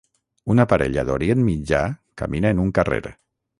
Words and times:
Una 0.53 0.63
parella 0.71 1.03
d'Orient 1.09 1.45
Mitjà 1.51 1.83
camina 2.25 2.55
en 2.57 2.65
un 2.67 2.75
carrer 2.81 3.01